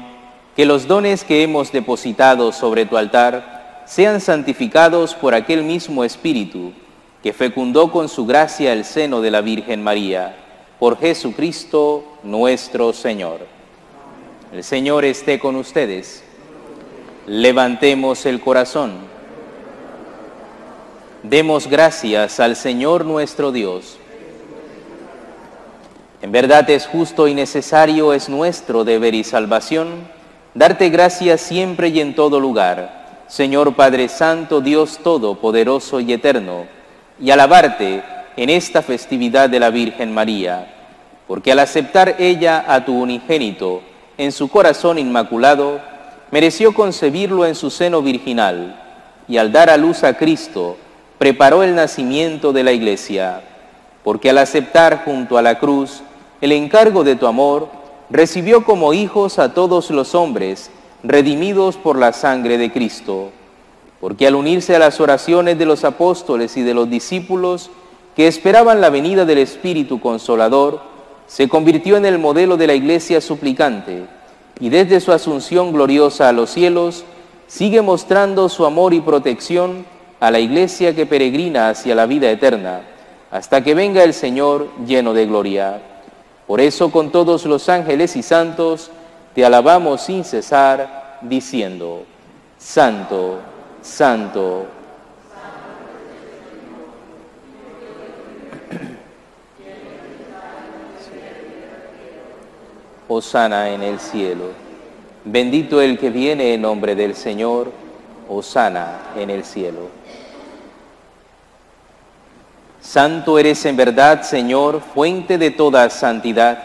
que 0.55 0.65
los 0.65 0.87
dones 0.87 1.23
que 1.23 1.43
hemos 1.43 1.71
depositado 1.71 2.51
sobre 2.51 2.87
tu 2.87 2.97
altar 2.97 3.83
sean 3.85 4.21
santificados 4.21 5.13
por 5.13 5.35
aquel 5.35 5.61
mismo 5.61 6.03
Espíritu 6.03 6.73
que 7.21 7.31
fecundó 7.31 7.91
con 7.91 8.09
su 8.09 8.25
gracia 8.25 8.73
el 8.73 8.85
seno 8.85 9.21
de 9.21 9.29
la 9.29 9.41
Virgen 9.41 9.83
María 9.83 10.44
por 10.79 10.97
Jesucristo 10.99 12.03
nuestro 12.23 12.93
Señor. 12.93 13.39
El 14.53 14.63
Señor 14.63 15.05
esté 15.05 15.39
con 15.39 15.55
ustedes. 15.55 16.23
Levantemos 17.27 18.25
el 18.25 18.41
corazón. 18.41 18.93
Demos 21.23 21.67
gracias 21.67 22.39
al 22.39 22.55
Señor 22.55 23.05
nuestro 23.05 23.51
Dios. 23.51 23.97
En 26.21 26.31
verdad 26.31 26.69
es 26.69 26.87
justo 26.87 27.27
y 27.27 27.33
necesario, 27.33 28.13
es 28.13 28.29
nuestro 28.29 28.83
deber 28.83 29.13
y 29.13 29.23
salvación, 29.23 30.07
darte 30.53 30.89
gracias 30.89 31.41
siempre 31.41 31.89
y 31.89 31.99
en 31.99 32.15
todo 32.15 32.39
lugar, 32.39 33.23
Señor 33.27 33.75
Padre 33.75 34.07
Santo, 34.07 34.61
Dios 34.61 34.99
Todopoderoso 35.03 35.99
y 35.99 36.13
Eterno, 36.13 36.65
y 37.19 37.29
alabarte 37.31 38.03
en 38.37 38.49
esta 38.49 38.81
festividad 38.81 39.49
de 39.49 39.59
la 39.59 39.69
Virgen 39.69 40.13
María, 40.13 40.73
porque 41.27 41.51
al 41.51 41.59
aceptar 41.59 42.15
ella 42.19 42.65
a 42.67 42.85
tu 42.85 42.99
unigénito 43.01 43.81
en 44.17 44.31
su 44.31 44.49
corazón 44.49 44.99
inmaculado, 44.99 45.79
mereció 46.31 46.73
concebirlo 46.73 47.45
en 47.45 47.55
su 47.55 47.69
seno 47.69 48.01
virginal, 48.01 48.81
y 49.27 49.37
al 49.37 49.51
dar 49.51 49.69
a 49.69 49.77
luz 49.77 50.03
a 50.03 50.15
Cristo, 50.17 50.77
preparó 51.17 51.63
el 51.63 51.75
nacimiento 51.75 52.53
de 52.53 52.63
la 52.63 52.71
iglesia, 52.71 53.41
porque 54.03 54.29
al 54.29 54.37
aceptar 54.37 55.03
junto 55.03 55.37
a 55.37 55.41
la 55.41 55.59
cruz 55.59 56.03
el 56.41 56.51
encargo 56.51 57.03
de 57.03 57.15
tu 57.15 57.25
amor, 57.25 57.69
recibió 58.09 58.65
como 58.65 58.93
hijos 58.93 59.39
a 59.39 59.53
todos 59.53 59.89
los 59.89 60.13
hombres, 60.13 60.69
redimidos 61.03 61.77
por 61.77 61.97
la 61.97 62.13
sangre 62.13 62.57
de 62.57 62.71
Cristo, 62.71 63.31
porque 63.99 64.27
al 64.27 64.35
unirse 64.35 64.75
a 64.75 64.79
las 64.79 64.99
oraciones 64.99 65.57
de 65.57 65.65
los 65.65 65.83
apóstoles 65.83 66.57
y 66.57 66.61
de 66.61 66.73
los 66.73 66.89
discípulos, 66.89 67.71
que 68.15 68.27
esperaban 68.27 68.81
la 68.81 68.89
venida 68.89 69.25
del 69.25 69.39
Espíritu 69.39 69.99
Consolador, 69.99 70.81
se 71.27 71.49
convirtió 71.49 71.97
en 71.97 72.05
el 72.05 72.19
modelo 72.19 72.55
de 72.55 72.67
la 72.67 72.73
iglesia 72.73 73.19
suplicante 73.19 74.05
y 74.59 74.69
desde 74.69 74.99
su 74.99 75.11
asunción 75.11 75.73
gloriosa 75.73 76.29
a 76.29 76.31
los 76.31 76.49
cielos 76.49 77.03
sigue 77.47 77.81
mostrando 77.81 78.47
su 78.47 78.65
amor 78.65 78.93
y 78.93 79.01
protección 79.01 79.85
a 80.19 80.31
la 80.31 80.39
iglesia 80.39 80.95
que 80.95 81.05
peregrina 81.05 81.69
hacia 81.69 81.95
la 81.95 82.05
vida 82.05 82.29
eterna, 82.31 82.81
hasta 83.31 83.63
que 83.63 83.75
venga 83.75 84.03
el 84.03 84.13
Señor 84.13 84.69
lleno 84.85 85.13
de 85.13 85.25
gloria. 85.25 85.81
Por 86.47 86.61
eso 86.61 86.91
con 86.91 87.11
todos 87.11 87.45
los 87.45 87.69
ángeles 87.69 88.15
y 88.15 88.23
santos 88.23 88.91
te 89.33 89.45
alabamos 89.45 90.01
sin 90.01 90.23
cesar, 90.23 91.19
diciendo, 91.21 92.03
Santo, 92.57 93.39
Santo, 93.81 94.65
Osana 103.15 103.69
en 103.69 103.81
el 103.81 103.99
cielo. 103.99 104.51
Bendito 105.23 105.81
el 105.81 105.97
que 105.97 106.09
viene 106.09 106.53
en 106.53 106.61
nombre 106.61 106.95
del 106.95 107.15
Señor, 107.15 107.71
Osana 108.29 108.99
en 109.17 109.29
el 109.29 109.43
cielo. 109.43 109.89
Santo 112.81 113.39
eres 113.39 113.65
en 113.65 113.77
verdad, 113.77 114.21
Señor, 114.21 114.81
fuente 114.81 115.37
de 115.37 115.49
toda 115.49 115.89
santidad. 115.89 116.63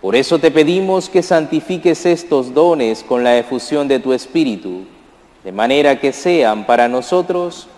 Por 0.00 0.16
eso 0.16 0.38
te 0.38 0.50
pedimos 0.50 1.08
que 1.08 1.22
santifiques 1.22 2.06
estos 2.06 2.54
dones 2.54 3.02
con 3.02 3.22
la 3.22 3.36
efusión 3.36 3.88
de 3.88 3.98
tu 3.98 4.12
Espíritu, 4.12 4.84
de 5.44 5.52
manera 5.52 5.98
que 6.00 6.12
sean 6.12 6.64
para 6.64 6.88
nosotros 6.88 7.68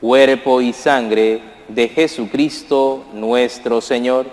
cuerpo 0.00 0.60
y 0.60 0.72
sangre 0.72 1.40
de 1.68 1.88
Jesucristo 1.88 3.04
nuestro 3.14 3.80
Señor, 3.80 4.26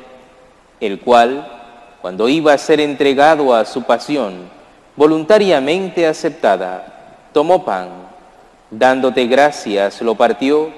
el 0.81 0.99
cual, 0.99 1.60
cuando 2.01 2.27
iba 2.27 2.53
a 2.53 2.57
ser 2.57 2.79
entregado 2.79 3.53
a 3.53 3.63
su 3.63 3.83
pasión, 3.83 4.49
voluntariamente 4.95 6.07
aceptada, 6.07 7.29
tomó 7.31 7.63
pan, 7.63 7.89
dándote 8.71 9.27
gracias, 9.27 10.01
lo 10.01 10.15
partió 10.15 10.71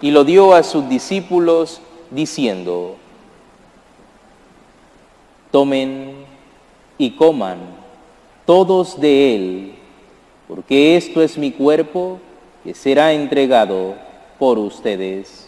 y 0.00 0.10
lo 0.12 0.24
dio 0.24 0.54
a 0.54 0.62
sus 0.62 0.88
discípulos, 0.88 1.80
diciendo, 2.10 2.96
tomen 5.50 6.24
y 6.96 7.10
coman 7.10 7.58
todos 8.46 9.00
de 9.00 9.34
él, 9.34 9.74
porque 10.46 10.96
esto 10.96 11.22
es 11.22 11.36
mi 11.36 11.50
cuerpo 11.50 12.20
que 12.64 12.72
será 12.72 13.12
entregado 13.12 13.94
por 14.38 14.58
ustedes. 14.58 15.47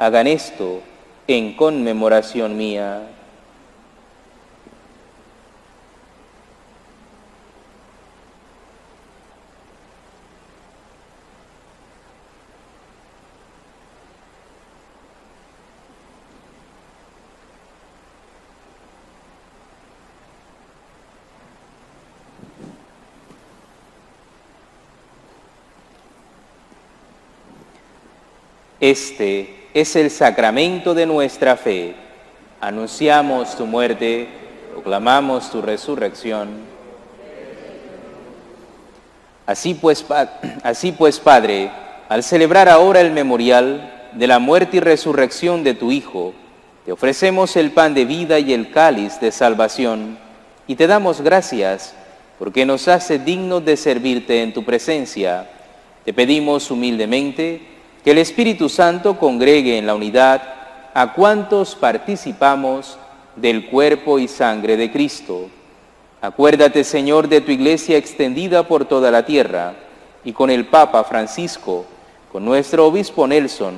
Hagan 0.00 0.28
esto 0.28 0.80
en 1.26 1.54
conmemoración 1.56 2.56
mía. 2.56 3.02
Este 28.80 29.57
es 29.80 29.96
el 29.96 30.10
sacramento 30.10 30.94
de 30.94 31.06
nuestra 31.06 31.56
fe. 31.56 31.94
Anunciamos 32.60 33.56
tu 33.56 33.66
muerte, 33.66 34.28
proclamamos 34.72 35.50
tu 35.50 35.62
resurrección. 35.62 36.48
Así 39.46 39.74
pues, 39.74 40.04
así 40.62 40.92
pues, 40.92 41.18
Padre, 41.20 41.70
al 42.08 42.22
celebrar 42.22 42.68
ahora 42.68 43.00
el 43.00 43.12
memorial 43.12 44.10
de 44.12 44.26
la 44.26 44.38
muerte 44.38 44.78
y 44.78 44.80
resurrección 44.80 45.62
de 45.64 45.74
tu 45.74 45.92
Hijo, 45.92 46.34
te 46.84 46.92
ofrecemos 46.92 47.56
el 47.56 47.70
pan 47.70 47.94
de 47.94 48.04
vida 48.04 48.38
y 48.38 48.52
el 48.52 48.70
cáliz 48.70 49.20
de 49.20 49.30
salvación, 49.30 50.18
y 50.66 50.74
te 50.74 50.86
damos 50.86 51.20
gracias 51.20 51.94
porque 52.38 52.64
nos 52.64 52.88
hace 52.88 53.18
dignos 53.18 53.64
de 53.64 53.76
servirte 53.76 54.42
en 54.42 54.52
tu 54.52 54.64
presencia. 54.64 55.48
Te 56.04 56.12
pedimos 56.12 56.70
humildemente, 56.70 57.77
que 58.04 58.10
el 58.12 58.18
Espíritu 58.18 58.68
Santo 58.68 59.18
congregue 59.18 59.78
en 59.78 59.86
la 59.86 59.94
unidad 59.94 60.42
a 60.94 61.12
cuantos 61.12 61.74
participamos 61.74 62.98
del 63.36 63.66
cuerpo 63.66 64.18
y 64.18 64.28
sangre 64.28 64.76
de 64.76 64.90
Cristo. 64.90 65.48
Acuérdate, 66.20 66.82
Señor, 66.82 67.28
de 67.28 67.40
tu 67.40 67.52
iglesia 67.52 67.96
extendida 67.96 68.66
por 68.66 68.84
toda 68.84 69.10
la 69.10 69.24
tierra, 69.24 69.74
y 70.24 70.32
con 70.32 70.50
el 70.50 70.66
Papa 70.66 71.04
Francisco, 71.04 71.86
con 72.32 72.44
nuestro 72.44 72.86
obispo 72.86 73.26
Nelson, 73.26 73.74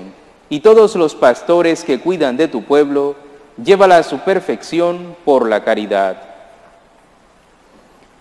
y 0.49 0.61
todos 0.61 0.97
los 0.97 1.15
pastores 1.15 1.85
que 1.85 2.01
cuidan 2.01 2.37
de 2.37 2.49
tu 2.49 2.63
pueblo, 2.63 3.15
llévala 3.63 3.99
a 3.99 4.03
su 4.03 4.19
perfección 4.21 5.15
por 5.25 5.49
la 5.49 5.63
caridad. 5.63 6.23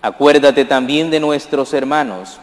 Acuérdate 0.01 0.65
también 0.65 1.09
de 1.09 1.19
nuestros 1.19 1.73
hermanos, 1.73 2.39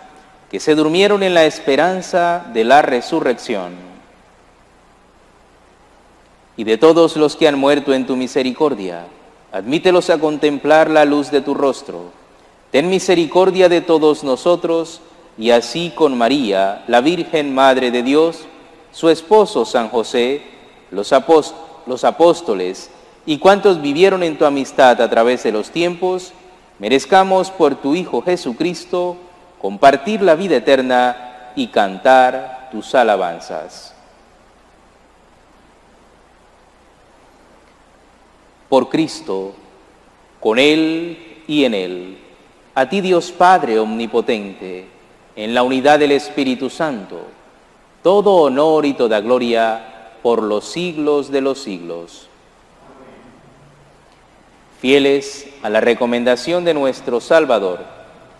que 0.50 0.60
se 0.60 0.74
durmieron 0.74 1.22
en 1.22 1.34
la 1.34 1.44
esperanza 1.44 2.46
de 2.52 2.64
la 2.64 2.82
resurrección. 2.82 3.74
Y 6.56 6.64
de 6.64 6.78
todos 6.78 7.16
los 7.16 7.36
que 7.36 7.48
han 7.48 7.58
muerto 7.58 7.92
en 7.92 8.06
tu 8.06 8.16
misericordia, 8.16 9.06
admítelos 9.52 10.10
a 10.10 10.18
contemplar 10.18 10.90
la 10.90 11.04
luz 11.04 11.30
de 11.30 11.40
tu 11.40 11.54
rostro. 11.54 12.10
Ten 12.70 12.88
misericordia 12.88 13.68
de 13.68 13.80
todos 13.80 14.24
nosotros, 14.24 15.00
y 15.38 15.50
así 15.50 15.92
con 15.94 16.16
María, 16.16 16.84
la 16.88 17.00
Virgen 17.00 17.54
Madre 17.54 17.90
de 17.90 18.02
Dios, 18.02 18.46
su 18.90 19.10
esposo 19.10 19.64
San 19.64 19.90
José, 19.90 20.42
los, 20.90 21.12
los 21.86 22.04
apóstoles 22.04 22.90
y 23.26 23.38
cuantos 23.38 23.82
vivieron 23.82 24.22
en 24.22 24.38
tu 24.38 24.44
amistad 24.44 25.00
a 25.02 25.10
través 25.10 25.42
de 25.42 25.50
los 25.50 25.70
tiempos, 25.70 26.32
merezcamos 26.78 27.50
por 27.50 27.74
tu 27.74 27.96
Hijo 27.96 28.22
Jesucristo, 28.22 29.16
compartir 29.60 30.22
la 30.22 30.34
vida 30.34 30.56
eterna 30.56 31.52
y 31.56 31.68
cantar 31.68 32.68
tus 32.70 32.94
alabanzas. 32.94 33.94
Por 38.68 38.88
Cristo, 38.88 39.54
con 40.40 40.58
Él 40.58 41.42
y 41.46 41.64
en 41.64 41.74
Él, 41.74 42.18
a 42.74 42.88
ti 42.88 43.00
Dios 43.00 43.32
Padre 43.32 43.78
Omnipotente, 43.78 44.86
en 45.34 45.54
la 45.54 45.62
unidad 45.62 45.98
del 45.98 46.12
Espíritu 46.12 46.68
Santo, 46.70 47.26
todo 48.02 48.34
honor 48.36 48.86
y 48.86 48.94
toda 48.94 49.20
gloria 49.20 50.10
por 50.22 50.42
los 50.42 50.64
siglos 50.64 51.30
de 51.30 51.40
los 51.40 51.58
siglos. 51.62 52.28
Fieles 54.80 55.48
a 55.62 55.70
la 55.70 55.80
recomendación 55.80 56.64
de 56.64 56.74
nuestro 56.74 57.20
Salvador, 57.20 57.95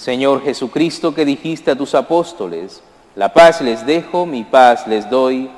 Señor 0.00 0.42
Jesucristo, 0.42 1.14
que 1.14 1.26
dijiste 1.26 1.70
a 1.70 1.76
tus 1.76 1.94
apóstoles, 1.94 2.82
la 3.16 3.34
paz 3.34 3.60
les 3.60 3.84
dejo, 3.84 4.24
mi 4.24 4.44
paz 4.44 4.86
les 4.86 5.10
doy, 5.10 5.50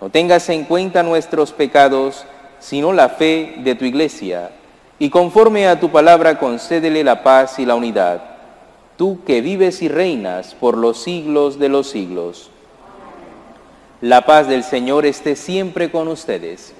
no 0.00 0.10
tengas 0.10 0.48
en 0.48 0.64
cuenta 0.64 1.04
nuestros 1.04 1.52
pecados, 1.52 2.24
sino 2.58 2.92
la 2.92 3.08
fe 3.08 3.54
de 3.58 3.76
tu 3.76 3.84
iglesia, 3.84 4.50
y 4.98 5.10
conforme 5.10 5.68
a 5.68 5.78
tu 5.78 5.90
palabra 5.90 6.40
concédele 6.40 7.04
la 7.04 7.22
paz 7.22 7.60
y 7.60 7.66
la 7.66 7.76
unidad, 7.76 8.20
tú 8.96 9.20
que 9.24 9.40
vives 9.40 9.80
y 9.80 9.86
reinas 9.86 10.56
por 10.58 10.76
los 10.76 11.00
siglos 11.00 11.60
de 11.60 11.68
los 11.68 11.88
siglos. 11.88 12.50
La 14.00 14.26
paz 14.26 14.48
del 14.48 14.64
Señor 14.64 15.06
esté 15.06 15.36
siempre 15.36 15.92
con 15.92 16.08
ustedes. 16.08 16.74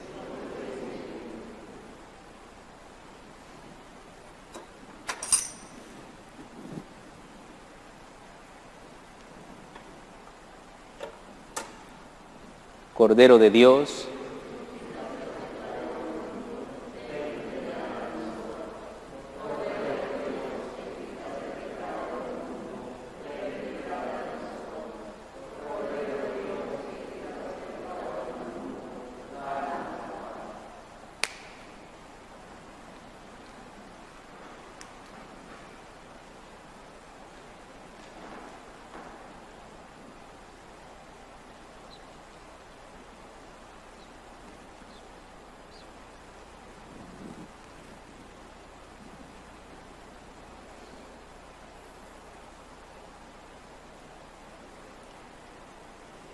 Cordero 12.95 13.39
de 13.39 13.51
Dios, 13.51 14.09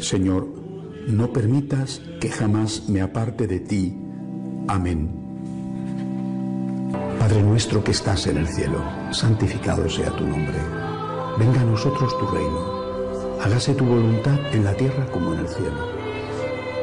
Señor, 0.00 0.48
no 1.06 1.32
permitas 1.32 2.00
que 2.20 2.28
jamás 2.28 2.88
me 2.88 3.00
aparte 3.00 3.46
de 3.46 3.60
ti. 3.60 3.96
Amén. 4.68 5.10
Padre 7.18 7.42
nuestro 7.42 7.82
que 7.82 7.92
estás 7.92 8.26
en 8.26 8.38
el 8.38 8.48
cielo, 8.48 8.82
santificado 9.10 9.88
sea 9.88 10.10
tu 10.10 10.26
nombre. 10.26 10.58
Venga 11.38 11.60
a 11.60 11.64
nosotros 11.64 12.18
tu 12.18 12.26
reino. 12.26 13.40
Hágase 13.42 13.74
tu 13.74 13.84
voluntad 13.84 14.38
en 14.52 14.64
la 14.64 14.74
tierra 14.74 15.06
como 15.06 15.34
en 15.34 15.40
el 15.40 15.48
cielo. 15.48 15.88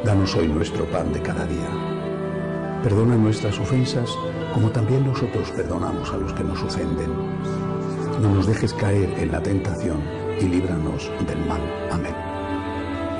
Danos 0.04 0.36
hoy 0.36 0.48
nuestro 0.48 0.86
pan 0.86 1.14
de 1.14 1.22
cada 1.22 1.46
día. 1.46 1.70
Perdona 2.84 3.16
nuestras 3.16 3.60
ofensas 3.60 4.10
como 4.54 4.70
también 4.70 5.06
nosotros 5.06 5.52
perdonamos 5.52 6.12
a 6.12 6.18
los 6.18 6.34
que 6.34 6.44
nos 6.44 6.62
ofenden. 6.62 7.12
No 8.22 8.36
nos 8.36 8.48
dejes 8.48 8.74
caer 8.74 9.14
en 9.20 9.32
la 9.32 9.42
tentación 9.42 10.02
y 10.40 10.46
líbranos 10.46 11.10
del 11.28 11.46
mal. 11.46 11.62
Amén. 11.92 12.21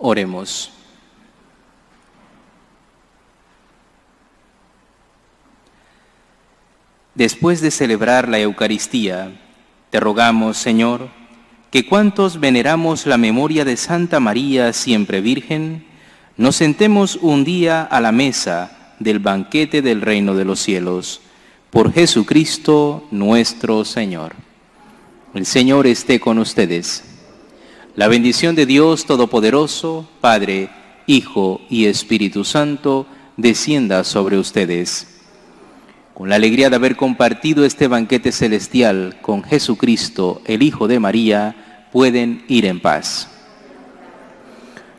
Oremos. 0.00 0.72
Después 7.14 7.60
de 7.60 7.70
celebrar 7.70 8.28
la 8.28 8.40
Eucaristía, 8.40 9.38
te 9.90 10.00
rogamos, 10.00 10.56
Señor, 10.56 11.10
que 11.70 11.84
cuantos 11.84 12.40
veneramos 12.40 13.04
la 13.04 13.18
memoria 13.18 13.66
de 13.66 13.76
Santa 13.76 14.20
María 14.20 14.72
siempre 14.72 15.20
Virgen, 15.20 15.84
nos 16.38 16.56
sentemos 16.56 17.18
un 17.20 17.44
día 17.44 17.82
a 17.82 18.00
la 18.00 18.10
mesa 18.10 18.94
del 18.98 19.18
banquete 19.18 19.82
del 19.82 20.00
reino 20.00 20.34
de 20.34 20.46
los 20.46 20.60
cielos, 20.60 21.20
por 21.68 21.92
Jesucristo 21.92 23.06
nuestro 23.10 23.84
Señor. 23.84 24.34
El 25.34 25.44
Señor 25.44 25.86
esté 25.86 26.18
con 26.20 26.38
ustedes. 26.38 27.09
La 28.00 28.08
bendición 28.08 28.54
de 28.54 28.64
Dios 28.64 29.04
Todopoderoso, 29.04 30.08
Padre, 30.22 30.70
Hijo 31.06 31.60
y 31.68 31.84
Espíritu 31.84 32.44
Santo, 32.44 33.06
descienda 33.36 34.04
sobre 34.04 34.38
ustedes. 34.38 35.20
Con 36.14 36.30
la 36.30 36.36
alegría 36.36 36.70
de 36.70 36.76
haber 36.76 36.96
compartido 36.96 37.62
este 37.62 37.88
banquete 37.88 38.32
celestial 38.32 39.18
con 39.20 39.42
Jesucristo, 39.42 40.40
el 40.46 40.62
Hijo 40.62 40.88
de 40.88 40.98
María, 40.98 41.88
pueden 41.92 42.42
ir 42.48 42.64
en 42.64 42.80
paz. 42.80 43.28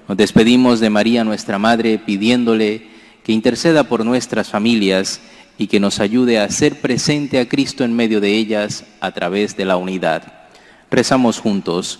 Nos 0.07 0.15
despedimos 0.15 0.79
de 0.79 0.91
María, 0.91 1.23
nuestra 1.23 1.57
Madre, 1.57 1.97
pidiéndole 1.97 2.85
que 3.23 3.31
interceda 3.31 3.83
por 3.85 4.05
nuestras 4.05 4.51
familias 4.51 5.21
y 5.57 5.65
que 5.65 5.79
nos 5.79 5.99
ayude 5.99 6.39
a 6.39 6.47
ser 6.51 6.79
presente 6.79 7.39
a 7.39 7.49
Cristo 7.49 7.83
en 7.83 7.95
medio 7.95 8.21
de 8.21 8.37
ellas 8.37 8.85
a 8.99 9.11
través 9.11 9.57
de 9.57 9.65
la 9.65 9.77
unidad. 9.77 10.51
Rezamos 10.91 11.39
juntos. 11.39 11.99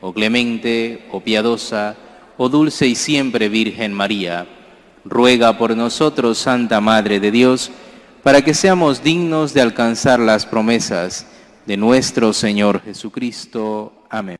oh 0.00 0.12
clemente, 0.12 1.06
oh 1.12 1.20
piadosa, 1.20 1.96
oh 2.36 2.48
dulce 2.48 2.86
y 2.86 2.94
siempre 2.94 3.48
Virgen 3.48 3.92
María. 3.92 4.46
Ruega 5.04 5.56
por 5.56 5.76
nosotros, 5.76 6.38
Santa 6.38 6.80
Madre 6.80 7.20
de 7.20 7.30
Dios, 7.30 7.70
para 8.22 8.42
que 8.42 8.54
seamos 8.54 9.02
dignos 9.02 9.54
de 9.54 9.60
alcanzar 9.60 10.18
las 10.18 10.46
promesas 10.46 11.26
de 11.66 11.76
nuestro 11.76 12.32
Señor 12.32 12.82
Jesucristo. 12.82 13.92
Amén. 14.10 14.36